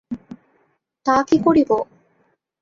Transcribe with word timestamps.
তা 1.05 1.15
কী 1.27 1.37
করিব! 1.45 1.69